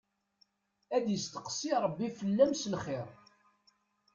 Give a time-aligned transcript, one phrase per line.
[0.95, 3.07] Ad yesteqsi Rebbi fell-am s lxir.